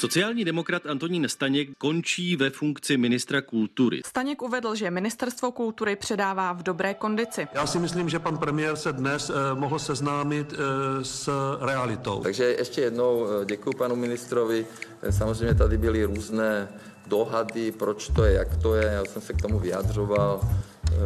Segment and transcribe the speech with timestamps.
[0.00, 4.00] Sociální demokrat Antonín Staněk končí ve funkci ministra kultury.
[4.06, 7.48] Staněk uvedl, že ministerstvo kultury předává v dobré kondici.
[7.54, 10.56] Já si myslím, že pan premiér se dnes eh, mohl seznámit eh,
[11.04, 12.20] s realitou.
[12.22, 14.66] Takže ještě jednou eh, děkuji panu ministrovi.
[15.02, 16.68] Eh, Samozřejmě tady byly různé
[17.06, 18.84] dohady, proč to je, jak to je.
[18.84, 20.96] Já jsem se k tomu vyjadřoval eh,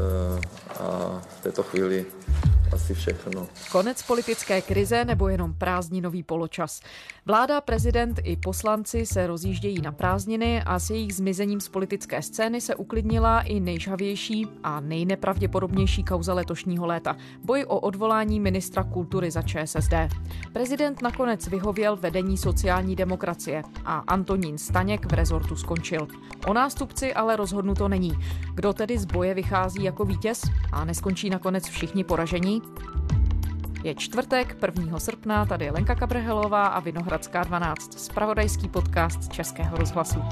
[0.80, 2.06] a v této chvíli
[2.74, 3.46] asi všechno.
[3.72, 6.80] Konec politické krize nebo jenom prázdninový poločas.
[7.26, 12.60] Vláda, prezident i poslanci se rozjíždějí na prázdniny a s jejich zmizením z politické scény
[12.60, 17.16] se uklidnila i nejžhavější a nejnepravděpodobnější kauza letošního léta.
[17.44, 19.94] Boj o odvolání ministra kultury za ČSSD.
[20.52, 26.08] Prezident nakonec vyhověl vedení sociální demokracie a Antonín Staněk v rezortu skončil.
[26.46, 28.12] O nástupci ale rozhodnuto není.
[28.54, 32.62] Kdo tedy z boje vychází jako vítěz a neskončí nakonec všichni poražení?
[33.84, 34.98] Je čtvrtek, 1.
[34.98, 40.22] srpna, tady je Lenka Kabrhelová a Vinohradská 12, spravodajský podcast Českého rozhlasu.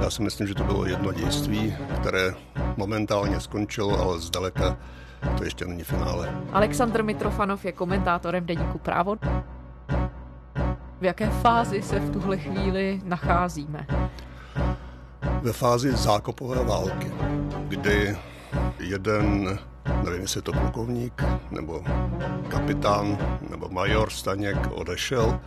[0.00, 2.34] Já si myslím, že to bylo jedno dějství, které
[2.76, 4.76] momentálně skončilo, ale zdaleka
[5.38, 6.36] to ještě není finále.
[6.52, 9.16] Alexandr Mitrofanov je komentátorem deníku Právo.
[11.00, 13.86] V jaké fázi se v tuhle chvíli nacházíme?
[15.42, 17.12] Ve fázi zákopové války,
[17.68, 18.16] kdy
[18.78, 19.58] jeden,
[20.04, 21.84] nevím, jestli je to plukovník, nebo
[22.48, 25.40] kapitán, nebo major Staněk odešel.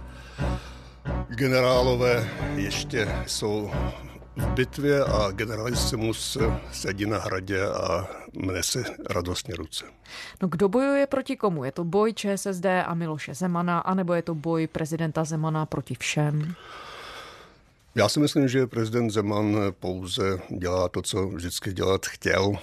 [1.28, 3.72] Generálové ještě jsou
[4.36, 6.38] v bitvě a generalismus
[6.72, 9.86] sedí na hradě a mne si radostně ruce.
[10.42, 11.64] No kdo bojuje proti komu?
[11.64, 16.56] Je to boj ČSSD a Miloše Zemana, anebo je to boj prezidenta Zemana proti všem?
[17.96, 22.54] Já si myslím, že prezident Zeman pouze dělá to, co vždycky dělat chtěl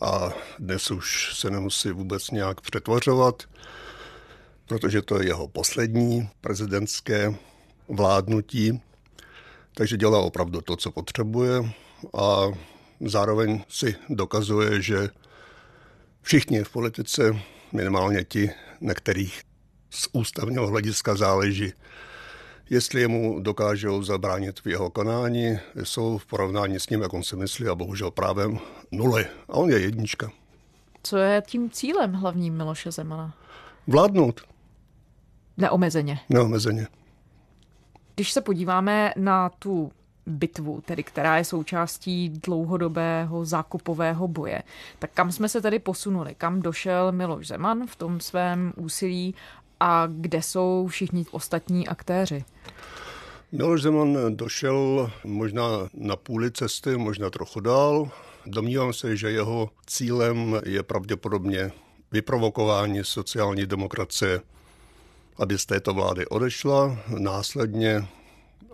[0.00, 3.42] a dnes už se nemusí vůbec nějak přetvařovat,
[4.66, 7.34] protože to je jeho poslední prezidentské
[7.88, 8.82] vládnutí,
[9.74, 11.72] takže dělá opravdu to, co potřebuje
[12.18, 12.46] a
[13.00, 15.08] zároveň si dokazuje, že
[16.22, 17.40] všichni v politice,
[17.72, 18.50] minimálně ti,
[18.80, 19.42] na kterých
[19.90, 21.72] z ústavního hlediska záleží,
[22.70, 27.36] jestli jemu dokážou zabránit v jeho konání, jsou v porovnání s ním, jak on si
[27.36, 28.58] myslí, a bohužel právem
[28.92, 29.26] nuly.
[29.48, 30.30] A on je jednička.
[31.02, 33.34] Co je tím cílem hlavním Miloše Zemana?
[33.86, 34.40] Vládnout
[35.56, 36.20] Neomezeně.
[36.28, 36.86] neomezeně.
[38.14, 39.92] Když se podíváme na tu
[40.26, 44.62] bitvu, tedy která je součástí dlouhodobého zákupového boje,
[44.98, 46.34] tak kam jsme se tedy posunuli?
[46.34, 49.34] Kam došel Miloš Zeman v tom svém úsilí
[49.80, 52.44] a kde jsou všichni ostatní aktéři?
[53.52, 55.62] Miloš Zeman došel možná
[55.94, 58.10] na půli cesty, možná trochu dál.
[58.46, 61.72] Domnívám se, že jeho cílem je pravděpodobně
[62.12, 64.40] vyprovokování sociální demokracie,
[65.38, 68.06] aby z této vlády odešla, následně,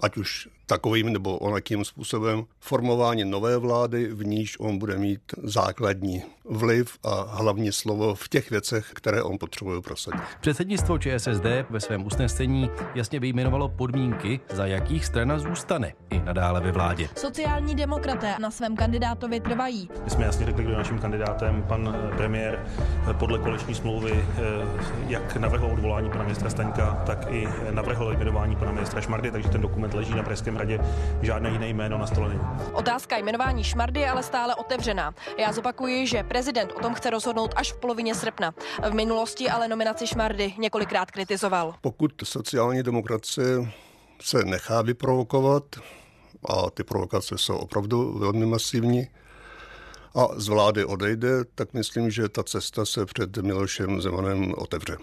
[0.02, 6.22] ať už takovým nebo onakým způsobem, formování nové vlády, v níž on bude mít základní
[6.44, 10.20] vliv a hlavní slovo v těch věcech, které on potřebuje prosadit.
[10.40, 16.72] Předsednictvo ČSSD ve svém usnesení jasně vyjmenovalo podmínky, za jakých strana zůstane i nadále ve
[16.72, 17.08] vládě.
[17.16, 19.88] Sociální demokraté na svém kandidátovi trvají.
[20.04, 21.62] My jsme jasně řekli, kdo je naším kandidátem.
[21.62, 22.66] Pan eh, premiér
[23.10, 24.42] eh, podle koleční smlouvy eh,
[25.08, 29.60] jak navrhl odvolání pana ministra Staňka, tak i navrhl jmenování pana ministra Šmardy, takže ten
[29.60, 30.80] dokument leží na Pražském radě.
[31.22, 32.40] Žádné jiné jméno na stole není.
[32.72, 35.14] Otázka jmenování Šmardy je ale stále otevřená.
[35.38, 38.54] Já zopakuji, že prezident o tom chce rozhodnout až v polovině srpna.
[38.90, 41.74] V minulosti ale nominaci Šmardy několikrát kritizoval.
[41.80, 43.72] Pokud sociální demokracie
[44.20, 45.64] se nechá vyprovokovat,
[46.48, 49.08] a ty provokace jsou opravdu velmi masivní,
[50.14, 54.96] a z vlády odejde, tak myslím, že ta cesta se před Milošem Zemanem otevře.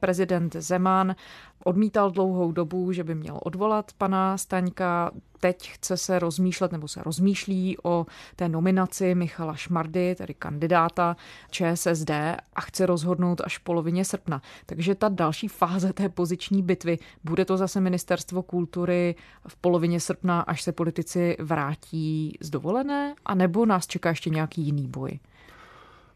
[0.00, 1.16] Prezident Zeman
[1.64, 5.10] odmítal dlouhou dobu, že by měl odvolat pana Staňka.
[5.40, 11.16] Teď chce se rozmýšlet, nebo se rozmýšlí o té nominaci Michala Šmardy, tedy kandidáta
[11.50, 12.10] ČSSD,
[12.54, 14.42] a chce rozhodnout až v polovině srpna.
[14.66, 19.14] Takže ta další fáze té poziční bitvy, bude to zase ministerstvo kultury
[19.48, 24.62] v polovině srpna, až se politici vrátí z dovolené, a nebo nás čeká ještě nějaký
[24.62, 25.18] jiný boj?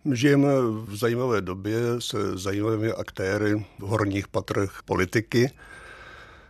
[0.04, 0.48] Žijeme
[0.84, 5.50] v zajímavé době se zajímavými aktéry v horních patrech politiky,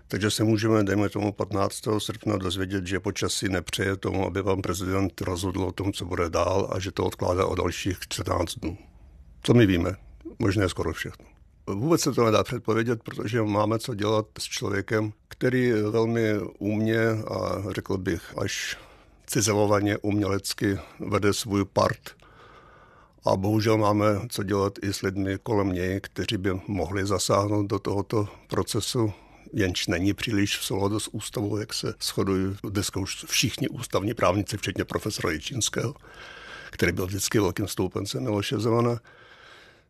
[0.08, 1.81] takže se můžeme, dejme tomu 15.
[1.99, 6.70] srpna, dozvědět, že počasí nepřeje tomu, aby pan prezident rozhodl o tom, co bude dál
[6.73, 8.79] a že to odkládá o dalších 14 dnů.
[9.43, 9.96] Co my víme?
[10.38, 11.26] Možné skoro všechno.
[11.67, 17.62] Vůbec se to nedá předpovědět, protože máme co dělat s člověkem, který velmi úmě a
[17.70, 18.79] řekl bych až
[19.26, 22.19] cizelovaně umělecky vede svůj part
[23.25, 27.78] a bohužel máme co dělat i s lidmi kolem něj, kteří by mohli zasáhnout do
[27.78, 29.12] tohoto procesu.
[29.52, 34.56] jenž není příliš v souladu s ústavou, jak se shodují dneska už všichni ústavní právníci,
[34.56, 35.94] včetně profesora Jičínského,
[36.70, 39.00] který byl vždycky velkým stoupencem Miloše Zemana.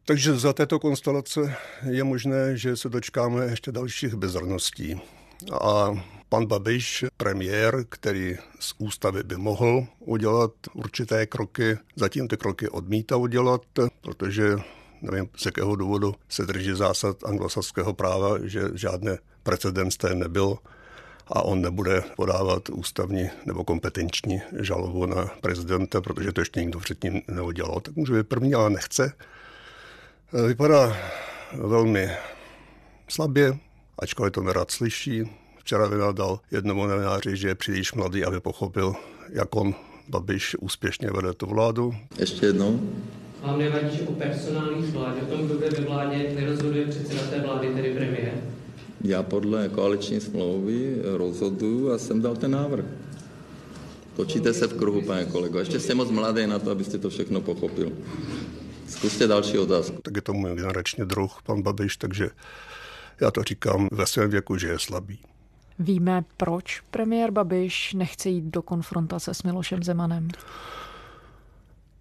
[0.04, 1.56] Takže za této konstelace
[1.90, 5.00] je možné, že se dočkáme ještě dalších bezrností.
[5.60, 5.90] A
[6.28, 13.16] pan Babiš, premiér, který z ústavy by mohl udělat určité kroky, zatím ty kroky odmítá
[13.16, 13.62] udělat,
[14.00, 14.56] protože
[15.02, 20.58] nevím, z jakého důvodu se drží zásad anglosaského práva, že žádné precedens nebyl
[21.26, 27.22] a on nebude podávat ústavní nebo kompetenční žalobu na prezidenta, protože to ještě nikdo předtím
[27.28, 27.81] neudělal.
[27.81, 29.12] Tak může být první, ale nechce.
[30.46, 30.96] Vypadá
[31.52, 32.10] velmi
[33.08, 33.58] slabě,
[34.02, 35.31] ačkoliv to nerad slyší.
[35.58, 38.94] Včera vynadal jednomu novináři, že je příliš mladý, aby pochopil,
[39.29, 39.75] jak on,
[40.08, 41.94] Babiš, úspěšně vede tu vládu.
[42.19, 42.81] Ještě jednou.
[43.43, 47.41] Vám nevadí, že o personálních vládě, o tom, kdo bude ve vládě, nerozhoduje předseda té
[47.41, 48.32] vlády, tedy premiér?
[49.05, 52.85] Já podle koaliční smlouvy rozhodu a jsem dal ten návrh.
[54.17, 55.58] Točíte se v kruhu, pane kolego.
[55.58, 57.93] Ještě jste moc mladý na to, abyste to všechno pochopil.
[58.88, 59.97] Zkuste další otázku.
[60.02, 62.31] Tak je to můj generační druh, pan Babiš, takže
[63.20, 65.19] já to říkám ve svém věku, že je slabý.
[65.78, 70.28] Víme, proč premiér Babiš nechce jít do konfrontace s Milošem Zemanem?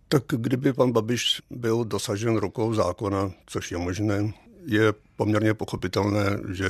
[0.07, 4.33] Tak kdyby pan Babiš byl dosažen rukou zákona, což je možné,
[4.65, 6.69] je poměrně pochopitelné, že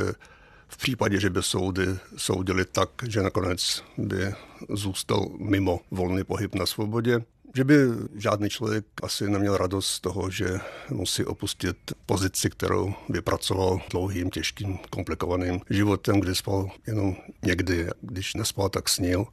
[0.67, 1.87] v případě, že by soudy
[2.17, 4.33] soudili tak, že nakonec by
[4.69, 7.19] zůstal mimo volný pohyb na svobodě,
[7.55, 7.75] že by
[8.15, 10.59] žádný člověk asi neměl radost z toho, že
[10.89, 17.15] musí opustit pozici, kterou vypracoval dlouhým, těžkým, komplikovaným životem, kdy spal jenom
[17.45, 19.25] někdy, když nespal, tak snil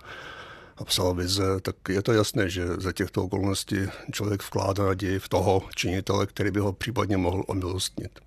[0.77, 3.77] a psal vize, tak je to jasné, že za těchto okolností
[4.13, 8.25] člověk vkládá naději v toho činitele, který by ho případně mohl omilostnit.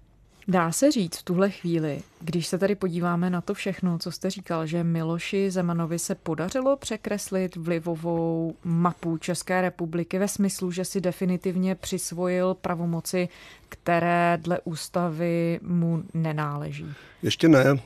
[0.49, 4.29] Dá se říct v tuhle chvíli, když se tady podíváme na to všechno, co jste
[4.29, 11.01] říkal, že Miloši Zemanovi se podařilo překreslit vlivovou mapu České republiky ve smyslu, že si
[11.01, 13.29] definitivně přisvojil pravomoci,
[13.69, 16.93] které dle ústavy mu nenáleží?
[17.23, 17.79] Ještě ne.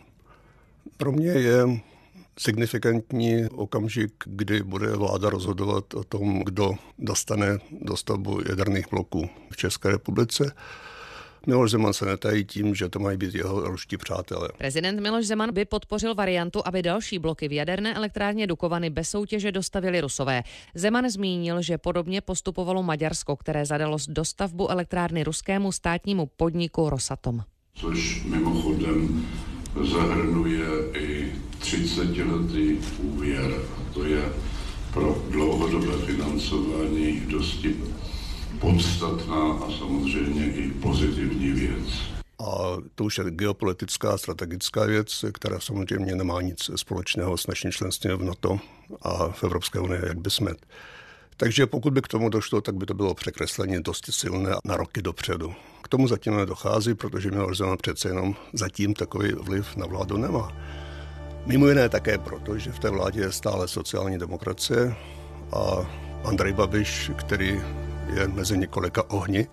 [0.98, 1.64] Pro mě je
[2.40, 9.92] signifikantní okamžik, kdy bude vláda rozhodovat o tom, kdo dostane dostavbu jaderných bloků v České
[9.92, 10.54] republice.
[11.48, 14.50] Miloš Zeman se netají tím, že to mají být jeho ruští přátelé.
[14.58, 19.52] Prezident Miloš Zeman by podpořil variantu, aby další bloky v jaderné elektrárně Dukovany bez soutěže
[19.52, 20.44] dostavili Rusové.
[20.76, 27.44] Zeman zmínil, že podobně postupovalo Maďarsko, které zadalo dostavbu elektrárny ruskému státnímu podniku Rosatom.
[27.76, 29.26] Což mimochodem
[29.82, 31.32] zahrnuje i
[31.62, 33.52] 30-letý úvěr.
[33.78, 34.22] A to je
[34.94, 37.76] pro dlouhodobé financování dosti
[38.64, 41.88] podstatná a samozřejmě i pozitivní věc.
[42.40, 48.18] A to už je geopolitická, strategická věc, která samozřejmě nemá nic společného s naším členstvím
[48.18, 48.60] v NATO
[49.02, 50.52] a v Evropské unii, jak by jsme.
[51.38, 55.02] Takže pokud by k tomu došlo, tak by to bylo překreslení dosti silné na roky
[55.02, 55.54] dopředu.
[55.82, 60.52] K tomu zatím nedochází, protože Miloš Zeman přece jenom zatím takový vliv na vládu nemá.
[61.46, 64.96] Mimo jiné také proto, že v té vládě je stále sociální demokracie
[65.54, 65.90] a
[66.24, 67.62] Andrej Babiš, který
[68.16, 69.48] je mezi několika ohni,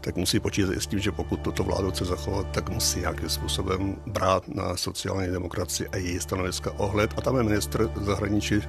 [0.00, 3.28] tak musí počítat i s tím, že pokud toto vládu chce zachovat, tak musí nějakým
[3.28, 7.14] způsobem brát na sociální demokracii a její stanoviska ohled.
[7.16, 8.62] A tam je ministr zahraničí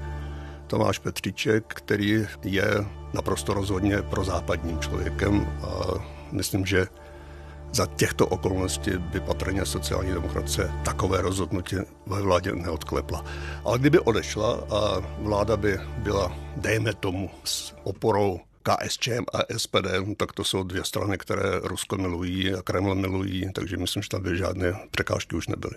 [0.67, 5.99] Tomáš Petříček, který je naprosto rozhodně pro západním člověkem a
[6.31, 6.87] myslím, že
[7.73, 13.25] za těchto okolností by patrně sociální demokracie takové rozhodnutí ve vládě neodklepla.
[13.65, 20.33] Ale kdyby odešla a vláda by byla, dejme tomu, s oporou KSČM a SPD, tak
[20.33, 24.37] to jsou dvě strany, které Rusko milují a Kreml milují, takže myslím, že tam by
[24.37, 25.75] žádné překážky už nebyly.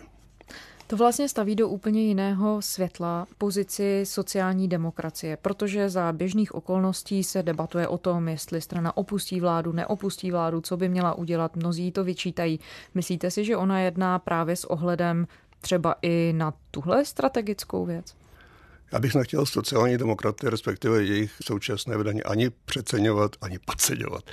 [0.87, 7.43] To vlastně staví do úplně jiného světla pozici sociální demokracie, protože za běžných okolností se
[7.43, 11.57] debatuje o tom, jestli strana opustí vládu, neopustí vládu, co by měla udělat.
[11.57, 12.61] Mnozí to vyčítají.
[12.95, 15.27] Myslíte si, že ona jedná právě s ohledem
[15.61, 18.15] třeba i na tuhle strategickou věc?
[18.95, 24.25] Já bych nechtěl sociální demokraty, respektive jejich současné vedení, ani přeceňovat, ani podceňovat.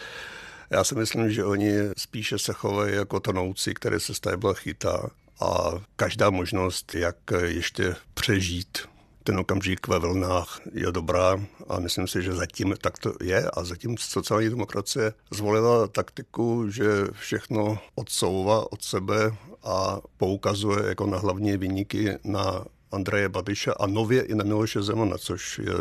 [0.69, 5.09] Já si myslím, že oni spíše se chovají jako tonouci, které se stébla chytá.
[5.41, 7.15] A každá možnost, jak
[7.45, 8.77] ještě přežít
[9.23, 11.45] ten okamžik ve vlnách je dobrá.
[11.69, 13.49] A myslím si, že zatím tak to je.
[13.53, 21.17] A zatím sociální demokracie zvolila taktiku, že všechno odsouvá od sebe a poukazuje jako na
[21.17, 25.73] hlavní vyníky na Andreje Babiše a nově i na Miloše Zemana, což je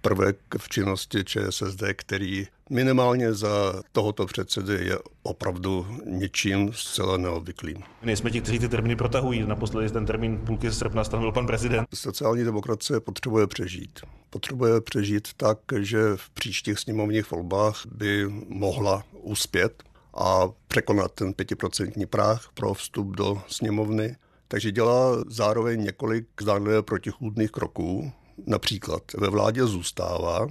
[0.00, 7.82] prvek v činnosti ČSSD, který minimálně za tohoto předsedy je opravdu něčím zcela neobvyklým.
[8.02, 9.46] Nejsme ti, kteří ty termíny protahují.
[9.46, 11.88] Naposledy ten termín půlky srpna stanovil pan prezident.
[11.94, 14.00] Sociální demokracie potřebuje přežít.
[14.30, 19.82] Potřebuje přežít tak, že v příštích sněmovních volbách by mohla uspět
[20.14, 24.16] a překonat ten pětiprocentní práh pro vstup do sněmovny.
[24.48, 28.12] Takže dělá zároveň několik zdánlivě protichůdných kroků.
[28.46, 30.48] Například ve vládě zůstává,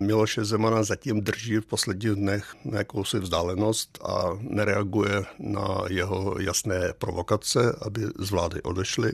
[0.00, 6.92] Miloše Zemana zatím drží v posledních dnech na jakousi vzdálenost a nereaguje na jeho jasné
[6.98, 9.12] provokace, aby z vlády odešli.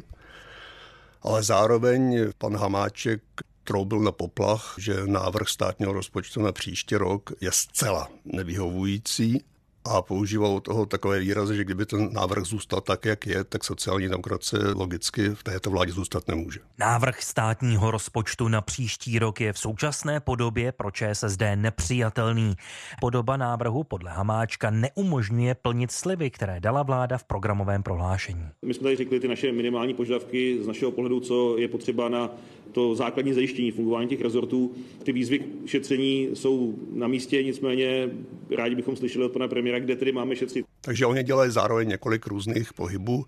[1.23, 3.23] Ale zároveň pan Hamáček
[3.65, 9.45] troubil na poplach, že návrh státního rozpočtu na příští rok je zcela nevyhovující
[9.85, 14.09] a používal toho takové výrazy, že kdyby ten návrh zůstal tak, jak je, tak sociální
[14.09, 16.61] demokracie logicky v této vládě zůstat nemůže.
[16.79, 22.55] Návrh státního rozpočtu na příští rok je v současné podobě pro ČSSD nepřijatelný.
[23.01, 28.49] Podoba návrhu podle Hamáčka neumožňuje plnit slivy, které dala vláda v programovém prohlášení.
[28.63, 32.31] My jsme tady řekli ty naše minimální požadavky z našeho pohledu, co je potřeba na
[32.75, 34.75] to základní zajištění fungování těch rezortů.
[35.03, 38.11] Ty výzvy k šetření jsou na místě, nicméně
[38.57, 40.67] rádi bychom slyšeli od pana premiéra, kde tedy máme šetřit.
[40.81, 43.25] Takže oni dělají zároveň několik různých pohybů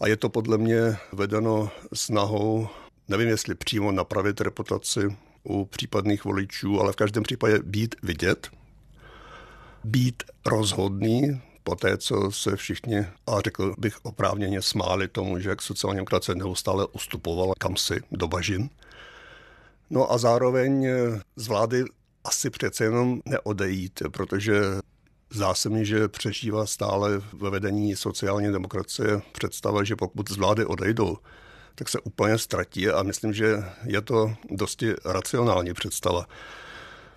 [0.00, 2.66] a je to podle mě vedeno snahou,
[3.08, 5.00] nevím jestli přímo napravit reputaci
[5.44, 8.48] u případných voličů, ale v každém případě být vidět,
[9.84, 15.62] být rozhodný, po té, co se všichni, a řekl bych oprávněně, smáli tomu, že jak
[15.62, 18.70] sociální demokracie neustále ustupovala kamsi do bažin.
[19.90, 20.88] No a zároveň
[21.36, 21.84] z vlády
[22.24, 24.60] asi přece jenom neodejít, protože
[25.30, 30.64] Zdá se mi, že přežívá stále ve vedení sociální demokracie představa, že pokud z vlády
[30.64, 31.18] odejdou,
[31.74, 36.26] tak se úplně ztratí a myslím, že je to dosti racionální představa.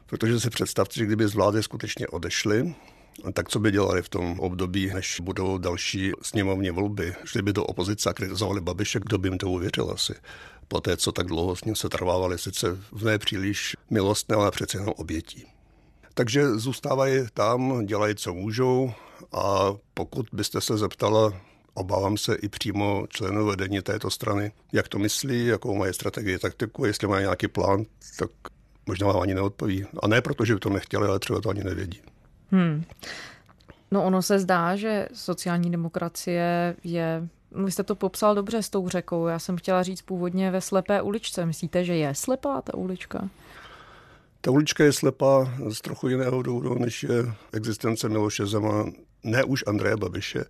[0.06, 2.76] Protože si představte, že kdyby z vlády skutečně odešli,
[3.34, 7.16] tak co by dělali v tom období, než budou další sněmovní volby?
[7.26, 10.14] Šli by do opozice a kritizovali Babiše, kdo by jim to uvěřil asi.
[10.68, 14.94] Poté, co tak dlouho s ním se trvávali, sice v nepříliš milostné, ale přece jenom
[14.98, 15.46] obětí.
[16.14, 18.92] Takže zůstávají tam, dělají, co můžou
[19.32, 21.34] a pokud byste se zeptala,
[21.74, 26.86] obávám se i přímo členů vedení této strany, jak to myslí, jakou mají strategii, taktiku,
[26.86, 27.86] jestli mají nějaký plán,
[28.18, 28.30] tak
[28.86, 29.86] možná vám ani neodpoví.
[30.04, 32.02] A ne proto, že by to nechtěli, ale třeba to ani nevědí.
[32.52, 32.84] Hmm.
[33.92, 38.90] No ono se zdá, že sociální demokracie je vy jste to popsal dobře s tou
[38.90, 39.28] řekou.
[39.28, 41.46] Já jsem chtěla říct původně ve slepé uličce.
[41.46, 43.30] Myslíte, že je slepá ta ulička?
[44.42, 48.86] Ta ulička je slepá z trochu jiného důvodu, než je existence Miloše Zema,
[49.24, 50.46] ne už Andreje Babiše.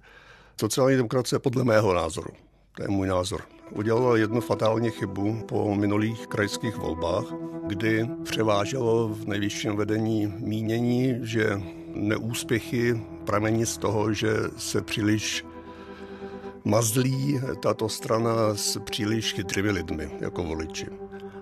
[0.60, 2.30] Sociální demokracie podle mého názoru,
[2.76, 3.42] to je můj názor,
[3.72, 7.26] udělala jednu fatální chybu po minulých krajských volbách,
[7.68, 11.62] kdy převáželo v nejvyšším vedení mínění, že
[11.94, 15.46] neúspěchy pramení z toho, že se příliš
[16.64, 20.88] mazlí tato strana s příliš chytrými lidmi jako voliči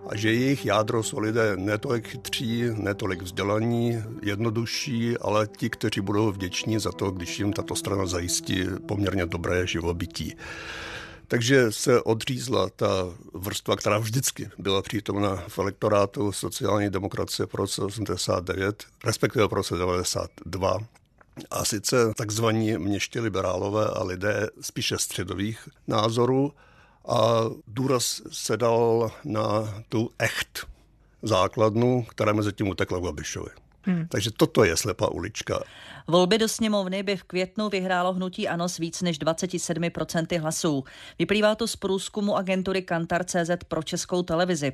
[0.09, 6.31] a že jejich jádro jsou lidé netolik chytří, netolik vzdělaní, jednodušší, ale ti, kteří budou
[6.31, 10.35] vděční za to, když jim tato strana zajistí poměrně dobré živobytí.
[11.27, 12.87] Takže se odřízla ta
[13.33, 19.75] vrstva, která vždycky byla přítomna v elektorátu sociální demokracie po roce 89, respektive po roce
[19.75, 20.77] 92.
[21.51, 26.53] A sice takzvaní měště liberálové a lidé spíše středových názorů,
[27.07, 30.67] a důraz se dal na tu echt
[31.21, 33.49] základnu, která mezi tím utekla k Babišovi.
[33.83, 34.07] Hmm.
[34.07, 35.59] Takže toto je slepá ulička.
[36.09, 40.83] Volby do sněmovny by v květnu vyhrálo hnutí ANO s víc než 27% hlasů.
[41.19, 44.73] Vyplývá to z průzkumu agentury Kantar CZ pro českou televizi.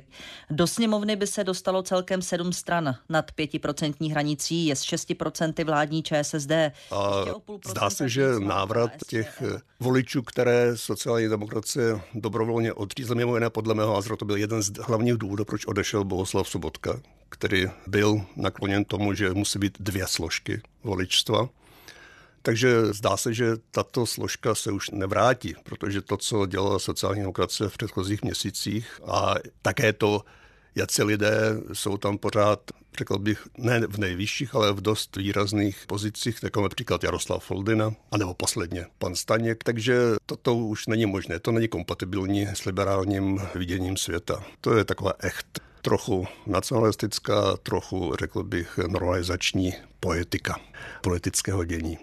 [0.50, 2.96] Do sněmovny by se dostalo celkem sedm stran.
[3.08, 6.50] Nad 5% hranicí je z 6% vládní ČSSD.
[6.90, 7.24] A
[7.66, 9.42] zdá se, že návrat těch
[9.80, 14.72] voličů, které sociální demokracie dobrovolně odřízla, mimo jiné podle mého názoru, to byl jeden z
[14.78, 20.62] hlavních důvodů, proč odešel Bohuslav Sobotka, který byl nakloněn tomu, že musí být dvě složky
[20.84, 21.48] voličstva.
[22.42, 27.68] Takže zdá se, že tato složka se už nevrátí, protože to, co dělala sociální demokracie
[27.68, 30.24] v předchozích měsících a také to,
[30.74, 32.60] jak si lidé jsou tam pořád,
[32.98, 38.34] řekl bych, ne v nejvyšších, ale v dost výrazných pozicích, jako například Jaroslav Foldina, anebo
[38.34, 39.64] posledně pan Staněk.
[39.64, 44.44] Takže toto už není možné, to není kompatibilní s liberálním viděním světa.
[44.60, 50.56] To je taková echt trochu nacionalistická, trochu, řekl bych, normalizační poetika
[51.02, 51.98] politického dění.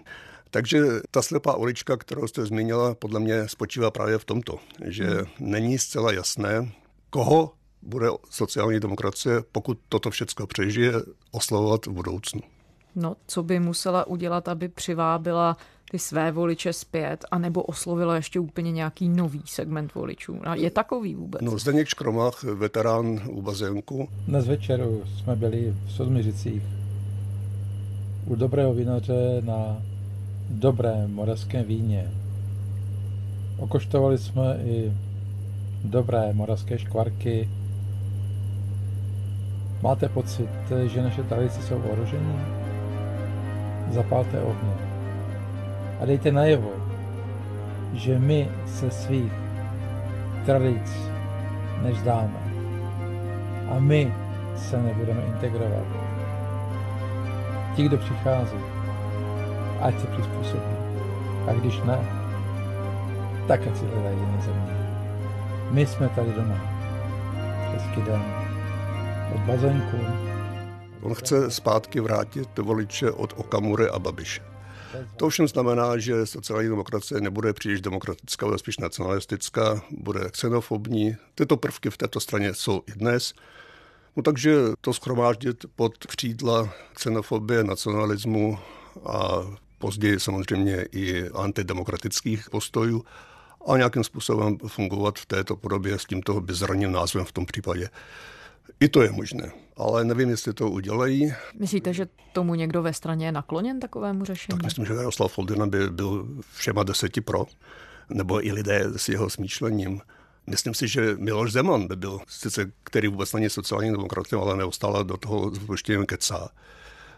[0.50, 5.06] Takže ta slepá ulička, kterou jste zmínila, podle mě spočívá právě v tomto, že
[5.40, 6.72] není zcela jasné,
[7.10, 10.92] koho bude sociální demokracie, pokud toto všechno přežije,
[11.30, 12.40] oslavovat v budoucnu.
[12.94, 15.56] No, co by musela udělat, aby přivábila
[15.92, 20.40] ty své voliče zpět, anebo oslovila ještě úplně nějaký nový segment voličů?
[20.44, 21.42] A je takový vůbec?
[21.42, 24.08] No, Zdeněk Škromach, veterán u bazénku.
[24.26, 26.62] Dnes večeru jsme byli v Sodmiřicích
[28.26, 29.82] u dobrého vinaře na
[30.50, 32.10] dobrém moravském víně.
[33.58, 34.92] Okoštovali jsme i
[35.84, 37.48] dobré moravské škvarky.
[39.82, 40.48] Máte pocit,
[40.86, 42.34] že naše tradice jsou ohroženy?
[43.90, 44.91] Zapálte ohně.
[46.02, 46.70] A dejte najevo,
[47.94, 49.32] že my se svých
[50.46, 50.90] tradic
[51.82, 52.42] nevzdáme.
[53.70, 54.14] A my
[54.56, 55.86] se nebudeme integrovat.
[57.76, 58.56] Ti, kdo přichází,
[59.80, 60.74] ať se přizpůsobí.
[61.48, 61.98] A když ne,
[63.48, 64.76] tak ať si hledají jiné země.
[65.70, 66.56] My jsme tady doma.
[67.72, 68.22] Hezký den.
[69.34, 69.96] Od bazénku.
[71.02, 74.51] On chce zpátky vrátit voliče od Okamury a Babiše.
[75.16, 81.16] To všem znamená, že sociální demokracie nebude příliš demokratická, ale spíš nacionalistická, bude xenofobní.
[81.34, 83.34] Tyto prvky v této straně jsou i dnes.
[84.16, 88.58] No takže to schromáždit pod křídla xenofobie, nacionalismu
[89.06, 89.42] a
[89.78, 93.04] později samozřejmě i antidemokratických postojů
[93.68, 97.88] a nějakým způsobem fungovat v této podobě s tímto bizarním názvem v tom případě.
[98.80, 101.32] I to je možné, ale nevím, jestli to udělají.
[101.58, 104.58] Myslíte, že tomu někdo ve straně je nakloněn takovému řešení?
[104.58, 107.46] Tak myslím, že Jaroslav Foldina by byl všema deseti pro,
[108.08, 110.00] nebo i lidé s jeho smýšlením.
[110.46, 115.04] Myslím si, že Miloš Zeman by byl, sice který vůbec není sociální demokratem, ale neustále
[115.04, 116.48] do toho s kecá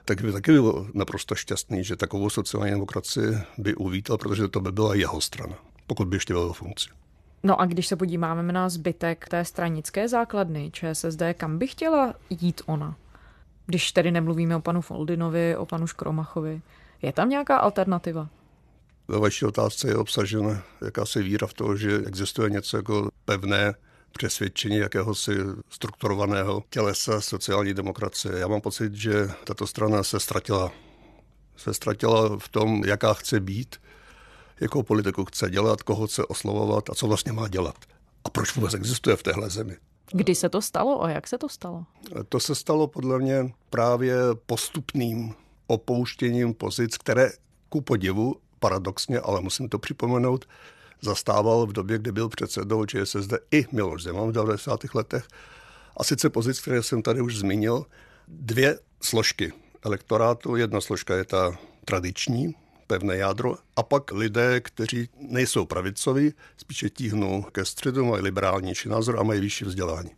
[0.05, 4.73] tak by taky byl naprosto šťastný, že takovou sociální demokracii by uvítal, protože to by
[4.73, 6.89] byla jeho strana, pokud by ještě byl funkci.
[7.47, 12.63] No a když se podíváme na zbytek té stranické základny ČSSD, kam by chtěla jít
[12.67, 12.97] ona?
[13.67, 16.63] Když tedy nemluvíme o panu Foldinovi, o panu Škromachovi,
[17.03, 18.29] je tam nějaká alternativa?
[19.09, 23.75] Ve vaší otázce je obsažena jakási víra v to, že existuje něco jako pevné
[24.13, 25.33] přesvědčení jakéhosi
[25.69, 28.39] strukturovaného tělesa sociální demokracie.
[28.39, 30.73] Já mám pocit, že tato strana se ztratila.
[31.57, 33.77] Se ztratila v tom, jaká chce být,
[34.61, 37.75] jakou politiku chce dělat, koho chce oslovovat a co vlastně má dělat.
[38.25, 39.77] A proč vůbec existuje v téhle zemi.
[40.13, 41.85] Kdy se to stalo a jak se to stalo?
[42.29, 45.35] To se stalo podle mě právě postupným
[45.67, 47.31] opouštěním pozic, které
[47.69, 50.45] ku podivu, paradoxně, ale musím to připomenout,
[51.03, 54.81] zastával v době, kdy byl předsedou ČSSD i Miloš Zeman v 90.
[54.95, 55.29] letech.
[55.97, 57.87] A sice pozic, které jsem tady už zmínil,
[58.29, 60.57] dvě složky elektorátu.
[60.57, 62.55] Jedna složka je ta tradiční,
[62.87, 69.21] pevné jádro, a pak lidé, kteří nejsou pravicoví, spíše tíhnou ke středu, mají liberálnější názor
[69.21, 70.11] a mají vyšší vzdělání.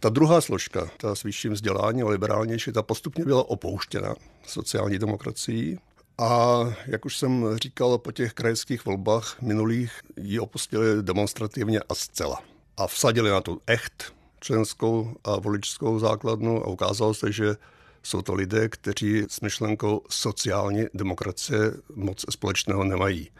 [0.00, 4.14] Ta druhá složka, ta s vyšším vzděláním a liberálnější, ta postupně byla opouštěna
[4.46, 5.78] sociální demokracií
[6.18, 12.42] a jak už jsem říkal, po těch krajských volbách minulých ji opustili demonstrativně a zcela.
[12.76, 17.56] A vsadili na tu echt členskou a voličskou základnu a ukázalo se, že
[18.02, 21.58] jsou to lidé, kteří s myšlenkou sociální demokracie
[21.94, 23.30] moc společného nemají.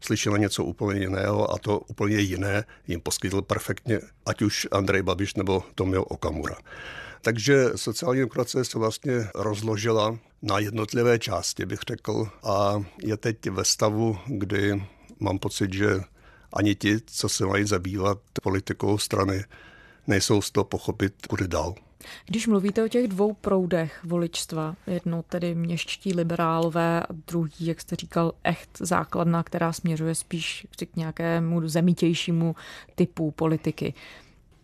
[0.00, 5.34] Slyšeli něco úplně jiného a to úplně jiné jim poskytl perfektně ať už Andrej Babiš
[5.34, 6.56] nebo Tomio Okamura.
[7.22, 13.64] Takže sociální demokracie se vlastně rozložila na jednotlivé části, bych řekl, a je teď ve
[13.64, 14.84] stavu, kdy
[15.20, 16.00] mám pocit, že
[16.52, 19.44] ani ti, co se mají zabývat politikou strany,
[20.06, 21.74] nejsou z toho pochopit, kudy dál.
[22.26, 27.96] Když mluvíte o těch dvou proudech voličstva, jedno tedy měščtí liberálové a druhý, jak jste
[27.96, 32.56] říkal, echt základna, která směřuje spíš k nějakému zemitějšímu
[32.94, 33.94] typu politiky.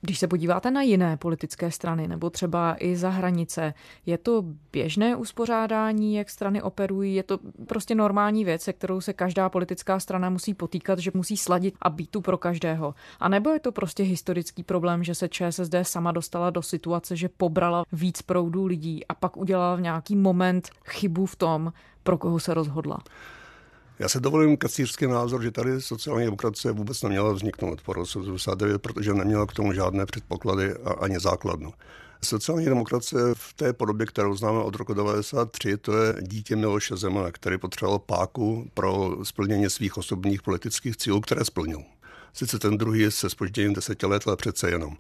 [0.01, 3.75] Když se podíváte na jiné politické strany nebo třeba i za hranice,
[4.07, 7.15] je to běžné uspořádání, jak strany operují?
[7.15, 11.37] Je to prostě normální věc, se kterou se každá politická strana musí potýkat, že musí
[11.37, 12.95] sladit a být tu pro každého?
[13.21, 17.29] A nebo je to prostě historický problém, že se ČSSD sama dostala do situace, že
[17.29, 22.41] pobrala víc proudů lidí a pak udělala v nějaký moment chybu v tom, pro koho
[22.41, 22.99] se rozhodla?
[23.99, 28.83] Já se dovolím kacířský názor, že tady sociální demokracie vůbec neměla vzniknout po roce 1989,
[28.83, 31.73] protože neměla k tomu žádné předpoklady a ani základnu.
[32.25, 37.33] Sociální demokracie v té podobě, kterou známe od roku 1993, to je dítě Miloše Zemana,
[37.33, 41.83] který potřeboval páku pro splnění svých osobních politických cílů, které splnil.
[42.33, 44.97] Sice ten druhý se spožděním deseti let, ale přece jenom.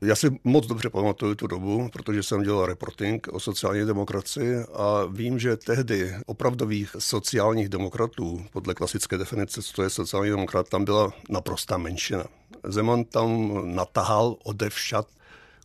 [0.00, 5.04] Já si moc dobře pamatuju tu dobu, protože jsem dělal reporting o sociální demokracii a
[5.10, 10.84] vím, že tehdy opravdových sociálních demokratů, podle klasické definice, co to je sociální demokrat, tam
[10.84, 12.24] byla naprostá menšina.
[12.64, 15.06] Zeman tam natahal odevšat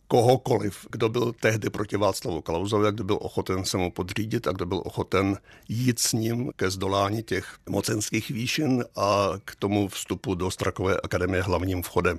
[0.08, 4.66] kohokoliv, kdo byl tehdy proti Václavu Klausovi, kdo byl ochoten se mu podřídit a kdo
[4.66, 10.50] byl ochoten jít s ním ke zdolání těch mocenských výšin a k tomu vstupu do
[10.50, 12.16] Strakové akademie hlavním vchodem.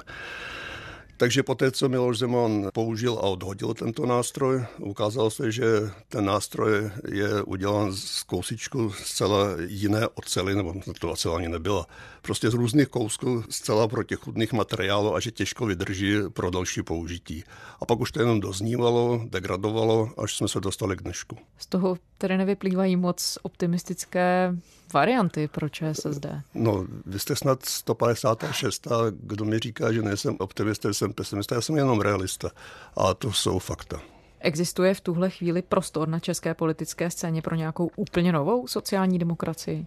[1.18, 5.66] Takže poté, co Miloš Zeman použil a odhodil tento nástroj, ukázalo se, že
[6.10, 11.88] ten nástroj je udělán z kousičku zcela jiné ocely, nebo to ocel ani nebyla,
[12.22, 17.44] prostě z různých kousků zcela protichudných materiálů a že těžko vydrží pro další použití.
[17.80, 21.38] A pak už to jenom doznívalo, degradovalo, až jsme se dostali k dnešku.
[21.58, 24.56] Z toho tedy nevyplývají moc optimistické
[24.94, 26.26] varianty pro ČSSD?
[26.54, 28.88] No, vy jste snad 156.
[28.92, 32.50] A kdo mi říká, že nejsem optimista, jsem pesimista, já jsem jenom realista.
[32.98, 34.02] A to jsou fakta.
[34.40, 39.86] Existuje v tuhle chvíli prostor na české politické scéně pro nějakou úplně novou sociální demokracii?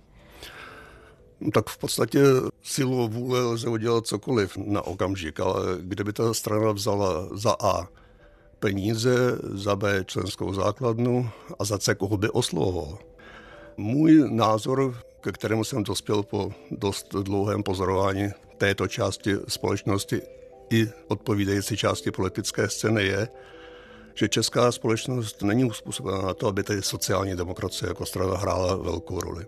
[1.41, 2.21] No, tak v podstatě
[2.63, 7.89] silu vůle lze udělat cokoliv na okamžik, ale kdyby ta strana vzala za A
[8.59, 12.99] peníze, za B členskou základnu a za C koho by oslovoval,
[13.77, 20.23] můj názor, ke kterému jsem dospěl po dost dlouhém pozorování této části společnosti
[20.71, 23.29] i odpovídající části politické scény je,
[24.15, 29.21] že česká společnost není uspůsobena na to, aby tady sociální demokracie jako strana hrála velkou
[29.21, 29.47] roli.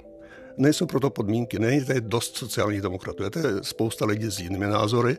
[0.57, 5.17] Nejsou proto podmínky, není tady dost sociálních demokratů, je tady spousta lidí s jinými názory,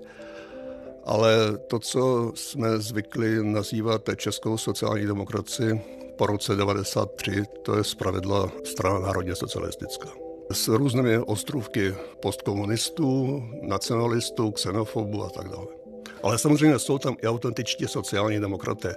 [1.06, 8.52] ale to, co jsme zvykli nazývat českou sociální demokracii, po roce 93, to je zpravidla
[8.64, 10.10] strana národně socialistická.
[10.52, 15.68] S různými ostrůvky postkomunistů, nacionalistů, xenofobů a tak dále.
[16.24, 18.96] Ale samozřejmě jsou tam i autentičtí sociální demokraté.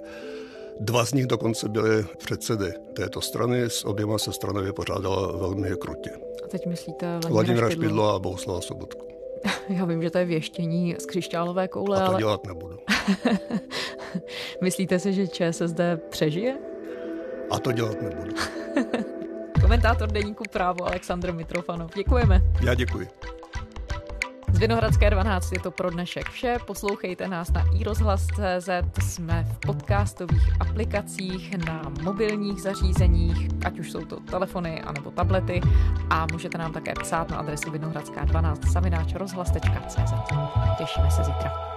[0.80, 6.10] Dva z nich dokonce byly předsedy této strany, s oběma se strana vypořádala velmi krutě.
[6.44, 9.06] A teď myslíte Vladimíra, Vladimíra Špidlo a Bohuslava Sobotku.
[9.68, 12.18] Já vím, že to je věštění z křišťálové koule, a to ale...
[12.18, 12.78] dělat nebudu.
[14.60, 15.80] Myslíte si, že ČSSD
[16.10, 16.71] přežije?
[17.52, 18.34] A to dělat nebudu.
[19.60, 21.94] Komentátor deníku právo Aleksandr Mitrofanov.
[21.94, 22.42] Děkujeme.
[22.60, 23.08] Já děkuji.
[24.52, 26.56] Z Vinohradské 12 je to pro dnešek vše.
[26.66, 28.68] Poslouchejte nás na iRozhlas.cz,
[29.00, 35.60] jsme v podcastových aplikacích, na mobilních zařízeních, ať už jsou to telefony anebo tablety
[36.10, 40.12] a můžete nám také psát na adresu vinohradská12 savináč rozhlas.cz.
[40.78, 41.71] Těšíme se zítra.